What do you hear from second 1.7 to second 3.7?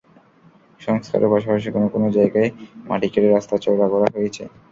কোনো কোনো জায়গায় মাটি কেটে রাস্তা